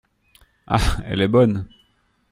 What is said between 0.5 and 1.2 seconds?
Ah!